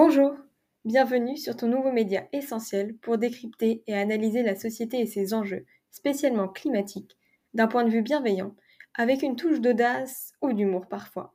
Bonjour, 0.00 0.36
bienvenue 0.84 1.36
sur 1.36 1.56
ton 1.56 1.66
nouveau 1.66 1.90
média 1.90 2.28
essentiel 2.32 2.96
pour 2.98 3.18
décrypter 3.18 3.82
et 3.88 3.96
analyser 3.96 4.44
la 4.44 4.54
société 4.54 5.00
et 5.00 5.06
ses 5.06 5.34
enjeux, 5.34 5.66
spécialement 5.90 6.46
climatiques, 6.46 7.18
d'un 7.52 7.66
point 7.66 7.82
de 7.82 7.90
vue 7.90 8.02
bienveillant, 8.02 8.54
avec 8.94 9.22
une 9.22 9.34
touche 9.34 9.60
d'audace 9.60 10.34
ou 10.40 10.52
d'humour 10.52 10.86
parfois. 10.86 11.34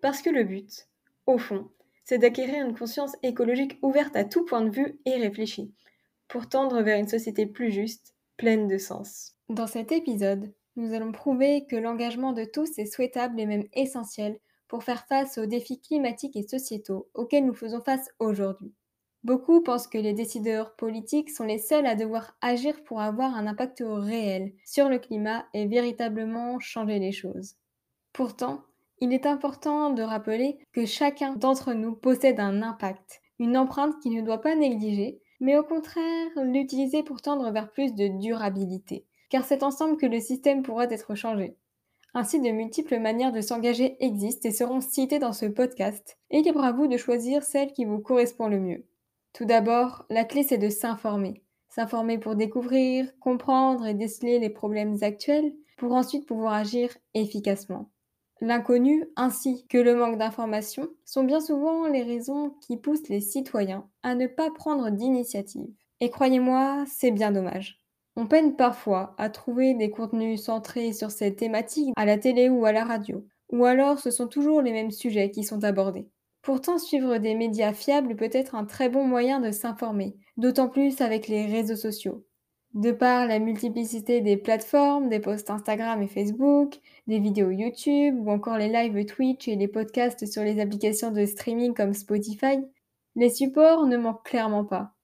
Parce 0.00 0.22
que 0.22 0.30
le 0.30 0.44
but, 0.44 0.86
au 1.26 1.38
fond, 1.38 1.68
c'est 2.04 2.18
d'acquérir 2.18 2.64
une 2.64 2.78
conscience 2.78 3.16
écologique 3.24 3.80
ouverte 3.82 4.14
à 4.14 4.22
tout 4.22 4.44
point 4.44 4.62
de 4.62 4.70
vue 4.70 5.00
et 5.04 5.16
réfléchie, 5.16 5.74
pour 6.28 6.48
tendre 6.48 6.82
vers 6.82 7.00
une 7.00 7.08
société 7.08 7.46
plus 7.46 7.72
juste, 7.72 8.14
pleine 8.36 8.68
de 8.68 8.78
sens. 8.78 9.34
Dans 9.48 9.66
cet 9.66 9.90
épisode, 9.90 10.54
nous 10.76 10.94
allons 10.94 11.10
prouver 11.10 11.66
que 11.68 11.74
l'engagement 11.74 12.32
de 12.32 12.44
tous 12.44 12.78
est 12.78 12.86
souhaitable 12.86 13.40
et 13.40 13.46
même 13.46 13.66
essentiel 13.72 14.38
pour 14.68 14.84
faire 14.84 15.06
face 15.06 15.38
aux 15.38 15.46
défis 15.46 15.80
climatiques 15.80 16.36
et 16.36 16.46
sociétaux 16.46 17.08
auxquels 17.14 17.46
nous 17.46 17.54
faisons 17.54 17.80
face 17.80 18.08
aujourd'hui. 18.18 18.74
Beaucoup 19.24 19.62
pensent 19.62 19.88
que 19.88 19.98
les 19.98 20.12
décideurs 20.12 20.76
politiques 20.76 21.30
sont 21.30 21.44
les 21.44 21.58
seuls 21.58 21.86
à 21.86 21.96
devoir 21.96 22.36
agir 22.40 22.84
pour 22.84 23.00
avoir 23.00 23.34
un 23.34 23.46
impact 23.46 23.82
réel 23.84 24.52
sur 24.64 24.88
le 24.88 24.98
climat 24.98 25.44
et 25.54 25.66
véritablement 25.66 26.60
changer 26.60 27.00
les 27.00 27.12
choses. 27.12 27.56
Pourtant, 28.12 28.62
il 29.00 29.12
est 29.12 29.26
important 29.26 29.90
de 29.90 30.02
rappeler 30.02 30.58
que 30.72 30.86
chacun 30.86 31.34
d'entre 31.34 31.72
nous 31.72 31.94
possède 31.94 32.40
un 32.40 32.62
impact, 32.62 33.20
une 33.38 33.56
empreinte 33.56 34.00
qui 34.02 34.10
ne 34.10 34.22
doit 34.22 34.40
pas 34.40 34.54
négliger, 34.54 35.20
mais 35.40 35.56
au 35.56 35.64
contraire 35.64 36.30
l'utiliser 36.36 37.02
pour 37.02 37.20
tendre 37.20 37.50
vers 37.50 37.70
plus 37.70 37.94
de 37.94 38.08
durabilité, 38.20 39.06
car 39.30 39.44
c'est 39.44 39.62
ensemble 39.62 39.96
que 39.96 40.06
le 40.06 40.20
système 40.20 40.62
pourra 40.62 40.84
être 40.84 41.14
changé. 41.14 41.56
Ainsi, 42.18 42.40
de 42.40 42.50
multiples 42.50 42.98
manières 42.98 43.30
de 43.30 43.40
s'engager 43.40 43.96
existent 44.00 44.48
et 44.48 44.52
seront 44.52 44.80
citées 44.80 45.20
dans 45.20 45.32
ce 45.32 45.46
podcast, 45.46 46.18
et 46.30 46.42
libre 46.42 46.64
à 46.64 46.72
vous 46.72 46.88
de 46.88 46.96
choisir 46.96 47.44
celle 47.44 47.72
qui 47.72 47.84
vous 47.84 48.00
correspond 48.00 48.48
le 48.48 48.58
mieux. 48.58 48.84
Tout 49.32 49.44
d'abord, 49.44 50.04
la 50.10 50.24
clé 50.24 50.42
c'est 50.42 50.58
de 50.58 50.68
s'informer. 50.68 51.44
S'informer 51.68 52.18
pour 52.18 52.34
découvrir, 52.34 53.06
comprendre 53.20 53.86
et 53.86 53.94
déceler 53.94 54.40
les 54.40 54.50
problèmes 54.50 54.96
actuels, 55.02 55.54
pour 55.76 55.92
ensuite 55.92 56.26
pouvoir 56.26 56.54
agir 56.54 56.90
efficacement. 57.14 57.88
L'inconnu 58.40 59.06
ainsi 59.14 59.64
que 59.68 59.78
le 59.78 59.94
manque 59.94 60.18
d'information 60.18 60.88
sont 61.04 61.22
bien 61.22 61.40
souvent 61.40 61.86
les 61.86 62.02
raisons 62.02 62.56
qui 62.62 62.78
poussent 62.78 63.08
les 63.08 63.20
citoyens 63.20 63.88
à 64.02 64.16
ne 64.16 64.26
pas 64.26 64.50
prendre 64.50 64.90
d'initiative. 64.90 65.70
Et 66.00 66.10
croyez-moi, 66.10 66.84
c'est 66.88 67.12
bien 67.12 67.30
dommage. 67.30 67.77
On 68.20 68.26
peine 68.26 68.56
parfois 68.56 69.14
à 69.16 69.30
trouver 69.30 69.74
des 69.74 69.90
contenus 69.90 70.42
centrés 70.42 70.92
sur 70.92 71.12
cette 71.12 71.36
thématique 71.36 71.92
à 71.94 72.04
la 72.04 72.18
télé 72.18 72.48
ou 72.48 72.66
à 72.66 72.72
la 72.72 72.84
radio, 72.84 73.24
ou 73.52 73.64
alors 73.64 74.00
ce 74.00 74.10
sont 74.10 74.26
toujours 74.26 74.60
les 74.60 74.72
mêmes 74.72 74.90
sujets 74.90 75.30
qui 75.30 75.44
sont 75.44 75.62
abordés. 75.62 76.08
Pourtant, 76.42 76.78
suivre 76.78 77.18
des 77.18 77.36
médias 77.36 77.72
fiables 77.72 78.16
peut 78.16 78.28
être 78.32 78.56
un 78.56 78.64
très 78.64 78.88
bon 78.88 79.04
moyen 79.04 79.38
de 79.38 79.52
s'informer, 79.52 80.16
d'autant 80.36 80.68
plus 80.68 81.00
avec 81.00 81.28
les 81.28 81.46
réseaux 81.46 81.76
sociaux. 81.76 82.26
De 82.74 82.90
par 82.90 83.28
la 83.28 83.38
multiplicité 83.38 84.20
des 84.20 84.36
plateformes, 84.36 85.08
des 85.08 85.20
posts 85.20 85.50
Instagram 85.50 86.02
et 86.02 86.08
Facebook, 86.08 86.74
des 87.06 87.20
vidéos 87.20 87.52
YouTube 87.52 88.18
ou 88.18 88.32
encore 88.32 88.58
les 88.58 88.68
lives 88.68 89.06
Twitch 89.06 89.46
et 89.46 89.54
les 89.54 89.68
podcasts 89.68 90.26
sur 90.26 90.42
les 90.42 90.58
applications 90.60 91.12
de 91.12 91.24
streaming 91.24 91.72
comme 91.72 91.94
Spotify, 91.94 92.58
les 93.14 93.30
supports 93.30 93.86
ne 93.86 93.96
manquent 93.96 94.24
clairement 94.24 94.64
pas. 94.64 94.97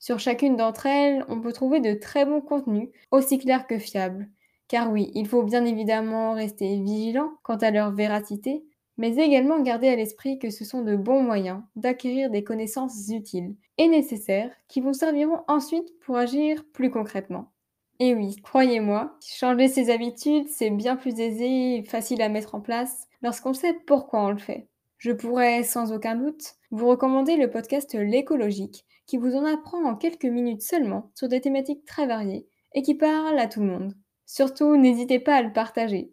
Sur 0.00 0.18
chacune 0.18 0.56
d'entre 0.56 0.86
elles, 0.86 1.24
on 1.28 1.40
peut 1.40 1.52
trouver 1.52 1.78
de 1.80 1.94
très 1.94 2.26
bons 2.26 2.40
contenus, 2.40 2.88
aussi 3.12 3.38
clairs 3.38 3.66
que 3.68 3.78
fiables. 3.78 4.28
Car 4.66 4.90
oui, 4.90 5.10
il 5.14 5.28
faut 5.28 5.42
bien 5.44 5.64
évidemment 5.64 6.32
rester 6.32 6.80
vigilant 6.80 7.34
quant 7.44 7.56
à 7.56 7.70
leur 7.70 7.92
véracité, 7.92 8.64
mais 8.96 9.16
également 9.16 9.60
garder 9.60 9.88
à 9.88 9.96
l'esprit 9.96 10.38
que 10.40 10.50
ce 10.50 10.64
sont 10.64 10.82
de 10.82 10.96
bons 10.96 11.22
moyens 11.22 11.62
d'acquérir 11.76 12.30
des 12.30 12.42
connaissances 12.44 13.08
utiles 13.10 13.54
et 13.78 13.86
nécessaires 13.88 14.52
qui 14.68 14.80
vous 14.80 14.92
serviront 14.92 15.42
ensuite 15.48 15.98
pour 16.00 16.16
agir 16.16 16.64
plus 16.72 16.90
concrètement. 16.90 17.52
Et 18.00 18.14
oui, 18.14 18.36
croyez-moi, 18.42 19.16
changer 19.24 19.68
ses 19.68 19.90
habitudes, 19.90 20.48
c'est 20.48 20.70
bien 20.70 20.96
plus 20.96 21.20
aisé 21.20 21.76
et 21.76 21.84
facile 21.84 22.22
à 22.22 22.28
mettre 22.28 22.54
en 22.56 22.60
place 22.60 23.06
lorsqu'on 23.22 23.54
sait 23.54 23.74
pourquoi 23.86 24.24
on 24.24 24.30
le 24.30 24.38
fait. 24.38 24.68
Je 25.00 25.12
pourrais 25.12 25.62
sans 25.62 25.94
aucun 25.94 26.14
doute 26.14 26.56
vous 26.70 26.86
recommander 26.86 27.36
le 27.36 27.48
podcast 27.48 27.94
L'écologique, 27.94 28.84
qui 29.06 29.16
vous 29.16 29.34
en 29.34 29.46
apprend 29.46 29.82
en 29.82 29.96
quelques 29.96 30.26
minutes 30.26 30.60
seulement 30.60 31.10
sur 31.14 31.26
des 31.26 31.40
thématiques 31.40 31.86
très 31.86 32.06
variées 32.06 32.46
et 32.74 32.82
qui 32.82 32.94
parle 32.94 33.38
à 33.38 33.46
tout 33.46 33.60
le 33.60 33.66
monde. 33.66 33.94
Surtout, 34.26 34.76
n'hésitez 34.76 35.18
pas 35.18 35.36
à 35.36 35.42
le 35.42 35.54
partager. 35.54 36.12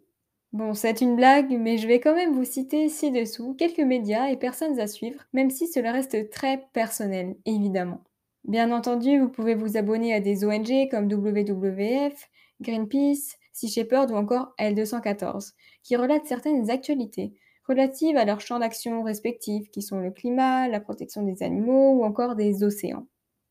Bon, 0.54 0.72
c'est 0.72 1.02
une 1.02 1.16
blague, 1.16 1.50
mais 1.50 1.76
je 1.76 1.86
vais 1.86 2.00
quand 2.00 2.14
même 2.14 2.32
vous 2.32 2.46
citer 2.46 2.88
ci-dessous 2.88 3.52
quelques 3.58 3.80
médias 3.80 4.30
et 4.30 4.38
personnes 4.38 4.80
à 4.80 4.86
suivre, 4.86 5.22
même 5.34 5.50
si 5.50 5.68
cela 5.68 5.92
reste 5.92 6.30
très 6.30 6.66
personnel, 6.72 7.36
évidemment. 7.44 8.02
Bien 8.44 8.72
entendu, 8.72 9.18
vous 9.18 9.28
pouvez 9.28 9.54
vous 9.54 9.76
abonner 9.76 10.14
à 10.14 10.20
des 10.20 10.46
ONG 10.46 10.88
comme 10.90 11.12
WWF, 11.12 12.30
Greenpeace, 12.62 13.36
Sea 13.52 13.68
Shepherd 13.68 14.10
ou 14.12 14.14
encore 14.14 14.54
L214, 14.58 15.52
qui 15.82 15.94
relatent 15.96 16.26
certaines 16.26 16.70
actualités, 16.70 17.34
relatives 17.68 18.16
à 18.16 18.24
leurs 18.24 18.40
champs 18.40 18.58
d'action 18.58 19.02
respectifs 19.02 19.70
qui 19.70 19.82
sont 19.82 20.00
le 20.00 20.10
climat, 20.10 20.68
la 20.68 20.80
protection 20.80 21.22
des 21.22 21.42
animaux 21.42 21.92
ou 21.92 22.04
encore 22.04 22.34
des 22.34 22.64
océans. 22.64 23.06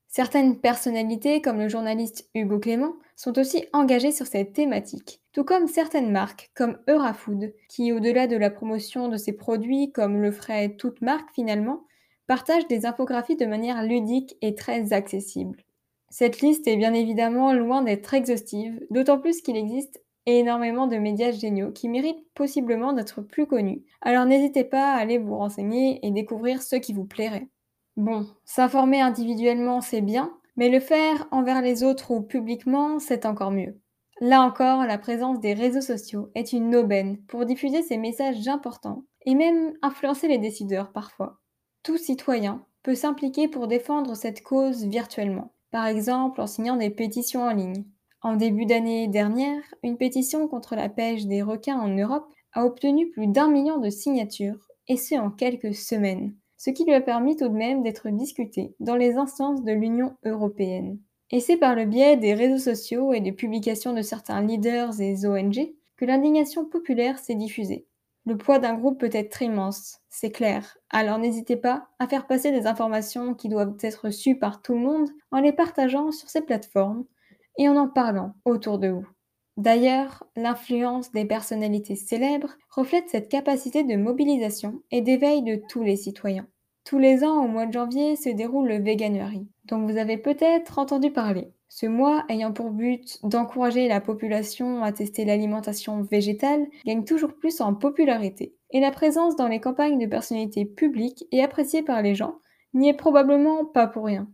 Certaines 0.08 0.60
personnalités, 0.60 1.42
comme 1.42 1.60
le 1.60 1.70
journaliste 1.70 2.30
Hugo 2.34 2.60
Clément, 2.60 2.94
sont 3.16 3.38
aussi 3.38 3.66
engagées 3.74 4.12
sur 4.12 4.26
cette 4.26 4.54
thématique, 4.54 5.22
tout 5.34 5.44
comme 5.44 5.68
certaines 5.68 6.12
marques, 6.12 6.50
comme 6.56 6.80
Eurafood, 6.88 7.54
qui, 7.70 7.92
au-delà 7.92 8.26
de 8.28 8.38
la 8.38 8.50
promotion 8.50 9.10
de 9.10 9.18
ses 9.18 9.34
produits, 9.34 9.92
comme 9.92 10.22
le 10.22 10.32
ferait 10.32 10.76
toute 10.76 11.02
marque 11.02 11.32
finalement, 11.34 11.84
partagent 12.26 12.68
des 12.68 12.86
infographies 12.86 13.36
de 13.36 13.46
manière 13.46 13.84
ludique 13.84 14.38
et 14.42 14.56
très 14.56 14.94
accessible. 14.94 15.64
Cette 16.10 16.40
liste 16.42 16.68
est 16.68 16.78
bien 16.78 16.94
évidemment 16.94 17.54
loin 17.54 17.82
d'être 17.82 18.14
exhaustive, 18.14 18.80
d'autant 18.90 19.20
plus 19.20 19.42
qu'il 19.42 19.58
existe 19.58 20.02
et 20.28 20.40
énormément 20.40 20.86
de 20.86 20.98
médias 20.98 21.32
géniaux 21.32 21.72
qui 21.72 21.90
méritent 21.90 22.28
possiblement 22.36 22.94
d'être 22.94 23.22
plus 23.22 23.48
connus. 23.48 23.84
Alors 24.02 24.26
n'hésitez 24.26 24.66
pas 24.66 24.92
à 24.92 24.98
aller 24.98 25.18
vous 25.18 25.38
renseigner 25.38 26.06
et 26.06 26.12
découvrir 26.12 26.62
ceux 26.62 26.80
qui 26.80 26.94
vous 26.94 27.06
plairaient. 27.06 27.48
Bon, 27.96 28.28
s'informer 28.46 29.02
individuellement, 29.02 29.82
c'est 29.82 30.02
bien, 30.02 30.38
mais 30.58 30.70
le 30.70 30.82
faire 30.82 31.28
envers 31.32 31.62
les 31.62 31.84
autres 31.84 32.12
ou 32.12 32.22
publiquement, 32.22 33.00
c'est 33.00 33.26
encore 33.26 33.52
mieux. 33.52 33.80
Là 34.20 34.42
encore, 34.42 34.86
la 34.86 34.98
présence 34.98 35.40
des 35.40 35.54
réseaux 35.54 35.82
sociaux 35.82 36.30
est 36.36 36.52
une 36.52 36.76
aubaine 36.76 37.18
pour 37.28 37.46
diffuser 37.46 37.82
ces 37.82 37.98
messages 37.98 38.48
importants 38.48 39.04
et 39.26 39.34
même 39.34 39.74
influencer 39.82 40.28
les 40.28 40.40
décideurs 40.40 40.92
parfois. 40.92 41.40
Tout 41.84 41.98
citoyen 41.98 42.66
peut 42.84 42.96
s'impliquer 42.96 43.48
pour 43.48 43.68
défendre 43.68 44.16
cette 44.16 44.44
cause 44.44 44.84
virtuellement, 44.86 45.54
par 45.72 45.86
exemple 45.86 46.42
en 46.42 46.48
signant 46.48 46.76
des 46.76 46.90
pétitions 46.90 47.44
en 47.44 47.54
ligne. 47.54 47.86
En 48.24 48.36
début 48.36 48.66
d'année 48.66 49.08
dernière, 49.08 49.62
une 49.84 49.98
pétition 49.98 50.48
contre 50.48 50.76
la 50.76 50.90
pêche 50.90 51.26
des 51.26 51.44
requins 51.44 51.80
en 51.80 51.90
Europe 51.90 52.28
a 52.54 52.66
obtenu 52.66 53.10
plus 53.12 53.28
d'un 53.28 53.48
million 53.48 53.78
de 53.78 53.92
signatures, 53.92 54.68
et 54.88 54.98
ce 54.98 55.16
en 55.16 55.30
quelques 55.30 55.76
semaines, 55.76 56.34
ce 56.58 56.72
qui 56.72 56.84
lui 56.84 56.96
a 56.96 57.02
permis 57.02 57.36
tout 57.36 57.48
de 57.48 57.54
même 57.54 57.84
d'être 57.84 58.10
discuté 58.10 58.74
dans 58.80 58.96
les 58.96 59.18
instances 59.18 59.64
de 59.64 59.72
l'Union 59.72 60.16
européenne. 60.26 60.98
Et 61.30 61.40
c'est 61.40 61.58
par 61.58 61.76
le 61.76 61.86
biais 61.86 62.18
des 62.18 62.34
réseaux 62.34 62.58
sociaux 62.58 63.14
et 63.14 63.20
des 63.20 63.34
publications 63.34 63.94
de 63.94 64.02
certains 64.02 64.42
leaders 64.42 65.00
et 65.00 65.28
ONG 65.28 65.72
que 65.98 66.06
l'indignation 66.06 66.66
populaire 66.66 67.20
s'est 67.20 67.36
diffusée. 67.36 67.86
Le 68.26 68.38
poids 68.38 68.60
d'un 68.60 68.74
groupe 68.74 69.00
peut 69.00 69.10
être 69.14 69.42
immense, 69.42 70.00
c'est 70.10 70.32
clair, 70.32 70.78
alors 70.90 71.20
n'hésitez 71.20 71.56
pas 71.56 71.90
à 72.00 72.08
faire 72.08 72.28
passer 72.28 72.52
des 72.52 72.66
informations 72.66 73.36
qui 73.36 73.48
doivent 73.48 73.78
être 73.82 74.10
sues 74.10 74.40
par 74.40 74.62
tout 74.62 74.74
le 74.74 74.82
monde 74.82 75.10
en 75.32 75.40
les 75.40 75.54
partageant 75.54 76.12
sur 76.12 76.30
ces 76.30 76.42
plateformes 76.42 77.06
et 77.58 77.70
en 77.70 77.76
en 77.76 77.88
parlant 77.88 78.34
autour 78.46 78.80
de 78.80 78.90
vous. 78.90 79.08
D'ailleurs, 79.58 80.24
l'influence 80.36 81.12
des 81.12 81.26
personnalités 81.26 81.96
célèbres 81.96 82.56
reflète 82.70 83.10
cette 83.10 83.30
capacité 83.30 83.84
de 83.84 83.96
mobilisation 83.96 84.82
et 84.92 85.02
d'éveil 85.02 85.42
de 85.42 85.60
tous 85.68 85.84
les 85.84 85.96
citoyens. 85.96 86.48
Tous 86.84 87.00
les 87.00 87.24
ans, 87.24 87.44
au 87.44 87.48
mois 87.48 87.66
de 87.66 87.74
janvier, 87.74 88.16
se 88.16 88.30
déroule 88.30 88.68
le 88.68 88.80
Veganuary, 88.80 89.48
dont 89.66 89.86
vous 89.86 89.98
avez 89.98 90.18
peut-être 90.18 90.80
entendu 90.80 91.12
parler. 91.12 91.52
Ce 91.70 91.86
mois, 91.86 92.24
ayant 92.30 92.54
pour 92.54 92.70
but 92.72 93.20
d'encourager 93.24 93.88
la 93.88 94.00
population 94.00 94.84
à 94.84 94.92
tester 94.92 95.26
l'alimentation 95.26 96.02
végétale, 96.04 96.66
gagne 96.86 97.04
toujours 97.04 97.34
plus 97.34 97.60
en 97.60 97.74
popularité. 97.74 98.56
Et 98.72 98.80
la 98.80 98.92
présence 98.92 99.36
dans 99.36 99.48
les 99.48 99.60
campagnes 99.60 100.00
de 100.00 100.06
personnalités 100.06 100.66
publiques 100.66 101.26
et 101.32 101.44
appréciée 101.44 101.84
par 101.84 102.02
les 102.02 102.16
gens 102.16 102.36
n'y 102.74 102.90
est 102.90 102.94
probablement 102.94 103.66
pas 103.66 103.88
pour 103.88 104.06
rien. 104.06 104.30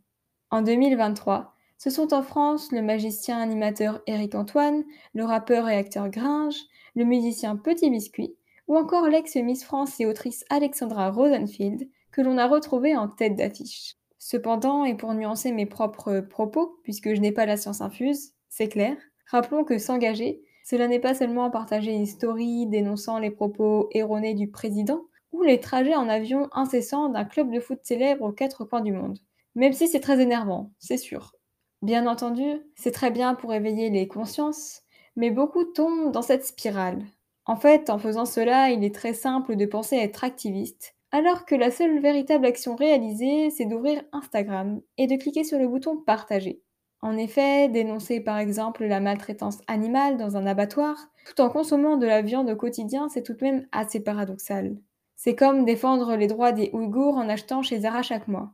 En 0.51 0.61
2023, 0.61 1.52
ce 1.83 1.89
sont 1.89 2.13
en 2.13 2.21
France 2.21 2.71
le 2.71 2.81
magicien 2.81 3.41
animateur 3.41 4.01
Éric 4.07 4.35
Antoine, 4.35 4.85
le 5.13 5.25
rappeur 5.25 5.67
et 5.67 5.75
acteur 5.75 6.07
Gringe, 6.07 6.55
le 6.95 7.03
musicien 7.03 7.57
Petit 7.57 7.89
Biscuit, 7.89 8.33
ou 8.69 8.77
encore 8.77 9.09
l'ex-Miss 9.09 9.65
France 9.65 9.99
et 9.99 10.05
autrice 10.05 10.45
Alexandra 10.49 11.11
Rosenfield, 11.11 11.89
que 12.13 12.21
l'on 12.21 12.37
a 12.37 12.47
retrouvé 12.47 12.95
en 12.95 13.09
tête 13.09 13.35
d'affiche. 13.35 13.97
Cependant, 14.17 14.85
et 14.85 14.95
pour 14.95 15.13
nuancer 15.13 15.51
mes 15.51 15.65
propres 15.65 16.21
propos, 16.21 16.79
puisque 16.83 17.13
je 17.13 17.19
n'ai 17.19 17.33
pas 17.33 17.45
la 17.45 17.57
science 17.57 17.81
infuse, 17.81 18.31
c'est 18.47 18.69
clair, 18.69 18.95
rappelons 19.29 19.65
que 19.65 19.77
s'engager, 19.77 20.41
cela 20.63 20.87
n'est 20.87 21.01
pas 21.01 21.15
seulement 21.15 21.51
partager 21.51 21.91
une 21.91 22.05
story 22.05 22.65
dénonçant 22.65 23.19
les 23.19 23.31
propos 23.31 23.89
erronés 23.91 24.35
du 24.35 24.49
président, 24.49 25.01
ou 25.33 25.41
les 25.41 25.59
trajets 25.59 25.95
en 25.95 26.07
avion 26.07 26.47
incessants 26.53 27.09
d'un 27.09 27.25
club 27.25 27.51
de 27.51 27.59
foot 27.59 27.79
célèbre 27.83 28.23
aux 28.23 28.31
quatre 28.31 28.63
coins 28.63 28.79
du 28.79 28.93
monde. 28.93 29.19
Même 29.55 29.73
si 29.73 29.89
c'est 29.89 29.99
très 29.99 30.21
énervant, 30.21 30.71
c'est 30.79 30.95
sûr. 30.95 31.33
Bien 31.83 32.07
entendu, 32.07 32.45
c'est 32.75 32.93
très 32.93 33.11
bien 33.11 33.35
pour 33.35 33.53
éveiller 33.53 33.89
les 33.89 34.07
consciences, 34.07 34.83
mais 35.17 35.31
beaucoup 35.31 35.65
tombent 35.65 36.13
dans 36.13 36.21
cette 36.21 36.45
spirale. 36.45 37.03
En 37.45 37.57
fait, 37.57 37.89
en 37.89 37.99
faisant 37.99 38.23
cela, 38.23 38.69
il 38.69 38.85
est 38.85 38.95
très 38.95 39.13
simple 39.13 39.57
de 39.57 39.65
penser 39.65 39.97
être 39.97 40.23
activiste, 40.23 40.95
alors 41.11 41.43
que 41.43 41.55
la 41.55 41.71
seule 41.71 41.99
véritable 41.99 42.45
action 42.45 42.77
réalisée, 42.77 43.49
c'est 43.49 43.65
d'ouvrir 43.65 44.01
Instagram 44.13 44.79
et 44.97 45.07
de 45.07 45.17
cliquer 45.17 45.43
sur 45.43 45.59
le 45.59 45.67
bouton 45.67 45.97
partager. 45.97 46.61
En 47.01 47.17
effet, 47.17 47.67
dénoncer 47.67 48.21
par 48.21 48.37
exemple 48.37 48.85
la 48.85 49.01
maltraitance 49.01 49.59
animale 49.67 50.15
dans 50.15 50.37
un 50.37 50.45
abattoir, 50.45 51.09
tout 51.25 51.41
en 51.41 51.49
consommant 51.49 51.97
de 51.97 52.07
la 52.07 52.21
viande 52.21 52.49
au 52.49 52.55
quotidien, 52.55 53.09
c'est 53.09 53.23
tout 53.23 53.33
de 53.33 53.43
même 53.43 53.67
assez 53.73 54.01
paradoxal. 54.01 54.77
C'est 55.17 55.35
comme 55.35 55.65
défendre 55.65 56.15
les 56.15 56.27
droits 56.27 56.53
des 56.53 56.69
Ouïghours 56.71 57.17
en 57.17 57.27
achetant 57.27 57.61
chez 57.61 57.81
Zara 57.81 58.03
chaque 58.03 58.29
mois. 58.29 58.53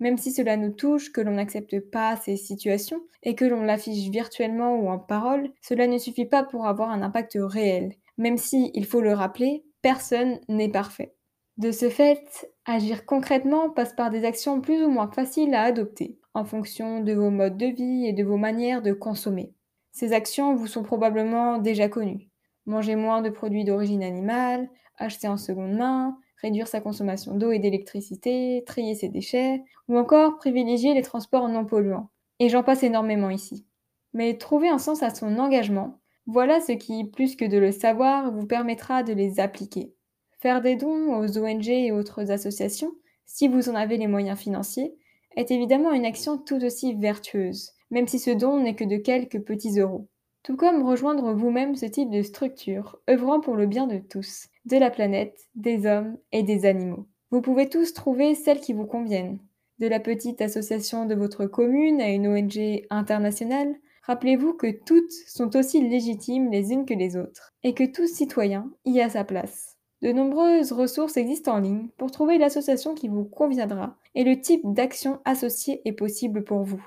Même 0.00 0.16
si 0.16 0.32
cela 0.32 0.56
nous 0.56 0.72
touche, 0.72 1.12
que 1.12 1.20
l'on 1.20 1.32
n'accepte 1.32 1.78
pas 1.78 2.16
ces 2.16 2.36
situations 2.36 3.02
et 3.22 3.34
que 3.34 3.44
l'on 3.44 3.62
l'affiche 3.62 4.08
virtuellement 4.08 4.76
ou 4.76 4.88
en 4.88 4.98
parole, 4.98 5.52
cela 5.60 5.86
ne 5.86 5.98
suffit 5.98 6.24
pas 6.24 6.42
pour 6.42 6.66
avoir 6.66 6.90
un 6.90 7.02
impact 7.02 7.36
réel. 7.38 7.94
Même 8.16 8.38
si, 8.38 8.70
il 8.74 8.86
faut 8.86 9.02
le 9.02 9.12
rappeler, 9.12 9.64
personne 9.82 10.40
n'est 10.48 10.70
parfait. 10.70 11.14
De 11.58 11.70
ce 11.70 11.90
fait, 11.90 12.50
agir 12.64 13.04
concrètement 13.04 13.68
passe 13.68 13.92
par 13.92 14.08
des 14.08 14.24
actions 14.24 14.62
plus 14.62 14.82
ou 14.82 14.88
moins 14.88 15.10
faciles 15.10 15.54
à 15.54 15.62
adopter, 15.62 16.18
en 16.32 16.44
fonction 16.44 17.00
de 17.00 17.12
vos 17.12 17.30
modes 17.30 17.58
de 17.58 17.66
vie 17.66 18.06
et 18.06 18.14
de 18.14 18.24
vos 18.24 18.38
manières 18.38 18.80
de 18.80 18.92
consommer. 18.92 19.52
Ces 19.92 20.14
actions 20.14 20.54
vous 20.54 20.66
sont 20.66 20.82
probablement 20.82 21.58
déjà 21.58 21.88
connues. 21.88 22.30
Manger 22.64 22.96
moins 22.96 23.20
de 23.20 23.28
produits 23.28 23.64
d'origine 23.64 24.02
animale, 24.02 24.70
acheter 24.96 25.28
en 25.28 25.36
seconde 25.36 25.72
main, 25.72 26.16
réduire 26.42 26.68
sa 26.68 26.80
consommation 26.80 27.36
d'eau 27.36 27.52
et 27.52 27.58
d'électricité, 27.58 28.62
trier 28.66 28.94
ses 28.94 29.08
déchets, 29.08 29.62
ou 29.88 29.98
encore 29.98 30.36
privilégier 30.36 30.94
les 30.94 31.02
transports 31.02 31.48
non 31.48 31.64
polluants. 31.64 32.10
Et 32.38 32.48
j'en 32.48 32.62
passe 32.62 32.82
énormément 32.82 33.30
ici. 33.30 33.66
Mais 34.12 34.36
trouver 34.36 34.68
un 34.68 34.78
sens 34.78 35.02
à 35.02 35.14
son 35.14 35.38
engagement, 35.38 36.00
voilà 36.26 36.60
ce 36.60 36.72
qui, 36.72 37.04
plus 37.04 37.36
que 37.36 37.44
de 37.44 37.58
le 37.58 37.72
savoir, 37.72 38.32
vous 38.32 38.46
permettra 38.46 39.02
de 39.02 39.12
les 39.12 39.40
appliquer. 39.40 39.94
Faire 40.40 40.62
des 40.62 40.76
dons 40.76 41.18
aux 41.18 41.38
ONG 41.38 41.68
et 41.68 41.92
autres 41.92 42.30
associations, 42.30 42.92
si 43.26 43.48
vous 43.48 43.68
en 43.68 43.74
avez 43.74 43.96
les 43.96 44.06
moyens 44.06 44.38
financiers, 44.38 44.94
est 45.36 45.50
évidemment 45.50 45.92
une 45.92 46.04
action 46.04 46.38
tout 46.38 46.62
aussi 46.64 46.94
vertueuse, 46.94 47.72
même 47.90 48.08
si 48.08 48.18
ce 48.18 48.30
don 48.30 48.60
n'est 48.60 48.74
que 48.74 48.84
de 48.84 48.96
quelques 48.96 49.40
petits 49.40 49.78
euros. 49.78 50.08
Tout 50.42 50.56
comme 50.56 50.82
rejoindre 50.82 51.34
vous-même 51.34 51.76
ce 51.76 51.84
type 51.84 52.10
de 52.10 52.22
structure, 52.22 52.98
œuvrant 53.10 53.40
pour 53.40 53.56
le 53.56 53.66
bien 53.66 53.86
de 53.86 53.98
tous, 53.98 54.48
de 54.64 54.78
la 54.78 54.90
planète, 54.90 55.48
des 55.54 55.84
hommes 55.84 56.16
et 56.32 56.42
des 56.42 56.64
animaux. 56.64 57.06
Vous 57.30 57.42
pouvez 57.42 57.68
tous 57.68 57.92
trouver 57.92 58.34
celles 58.34 58.60
qui 58.60 58.72
vous 58.72 58.86
conviennent. 58.86 59.38
De 59.78 59.86
la 59.86 60.00
petite 60.00 60.40
association 60.40 61.04
de 61.04 61.14
votre 61.14 61.46
commune 61.46 62.00
à 62.00 62.08
une 62.08 62.26
ONG 62.26 62.86
internationale, 62.88 63.74
rappelez-vous 64.04 64.54
que 64.54 64.70
toutes 64.70 65.12
sont 65.28 65.56
aussi 65.56 65.86
légitimes 65.86 66.50
les 66.50 66.72
unes 66.72 66.86
que 66.86 66.94
les 66.94 67.16
autres, 67.16 67.52
et 67.62 67.74
que 67.74 67.84
tout 67.84 68.06
citoyen 68.06 68.70
y 68.86 69.00
a 69.00 69.10
sa 69.10 69.24
place. 69.24 69.76
De 70.02 70.12
nombreuses 70.12 70.72
ressources 70.72 71.18
existent 71.18 71.54
en 71.54 71.60
ligne 71.60 71.88
pour 71.98 72.10
trouver 72.10 72.38
l'association 72.38 72.94
qui 72.94 73.08
vous 73.08 73.24
conviendra 73.24 73.98
et 74.14 74.24
le 74.24 74.40
type 74.40 74.62
d'action 74.64 75.20
associée 75.26 75.82
est 75.84 75.92
possible 75.92 76.44
pour 76.44 76.62
vous. 76.62 76.82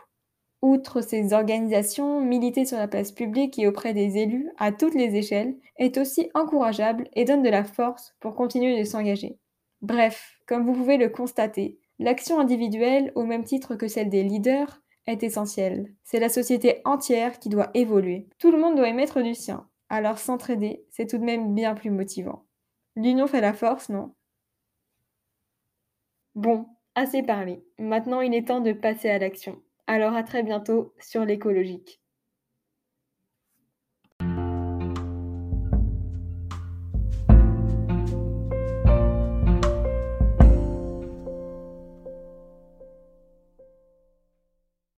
Outre 0.63 1.01
ces 1.01 1.33
organisations, 1.33 2.21
militer 2.21 2.63
sur 2.63 2.77
la 2.77 2.87
place 2.87 3.11
publique 3.11 3.59
et 3.59 3.67
auprès 3.67 3.93
des 3.93 4.17
élus, 4.17 4.49
à 4.57 4.71
toutes 4.71 4.95
les 4.95 5.17
échelles, 5.17 5.57
est 5.75 5.97
aussi 5.97 6.29
encourageable 6.35 7.09
et 7.11 7.25
donne 7.25 7.43
de 7.43 7.49
la 7.49 7.65
force 7.65 8.15
pour 8.21 8.33
continuer 8.33 8.79
de 8.79 8.85
s'engager. 8.85 9.37
Bref, 9.81 10.39
comme 10.47 10.65
vous 10.65 10.71
pouvez 10.71 10.95
le 10.95 11.09
constater, 11.09 11.79
l'action 11.99 12.39
individuelle, 12.39 13.11
au 13.15 13.25
même 13.25 13.43
titre 13.43 13.75
que 13.75 13.89
celle 13.89 14.07
des 14.07 14.23
leaders, 14.23 14.81
est 15.05 15.21
essentielle. 15.23 15.93
C'est 16.05 16.21
la 16.21 16.29
société 16.29 16.79
entière 16.85 17.39
qui 17.39 17.49
doit 17.49 17.69
évoluer. 17.73 18.29
Tout 18.39 18.49
le 18.49 18.57
monde 18.57 18.77
doit 18.77 18.87
y 18.87 18.93
mettre 18.93 19.21
du 19.21 19.35
sien. 19.35 19.67
Alors 19.89 20.17
s'entraider, 20.17 20.85
c'est 20.91 21.09
tout 21.09 21.17
de 21.17 21.25
même 21.25 21.53
bien 21.53 21.75
plus 21.75 21.91
motivant. 21.91 22.45
L'union 22.95 23.27
fait 23.27 23.41
la 23.41 23.51
force, 23.51 23.89
non? 23.89 24.15
Bon, 26.35 26.67
assez 26.95 27.21
parlé. 27.21 27.65
Maintenant, 27.79 28.21
il 28.21 28.33
est 28.33 28.47
temps 28.47 28.61
de 28.61 28.71
passer 28.71 29.09
à 29.09 29.19
l'action. 29.19 29.61
Alors 29.87 30.13
à 30.13 30.23
très 30.23 30.43
bientôt 30.43 30.93
sur 30.99 31.23
l'écologique. 31.23 32.02